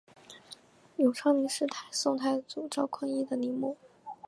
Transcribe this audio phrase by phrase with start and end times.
[0.95, 3.77] 永昌陵是宋太祖赵匡胤的陵墓。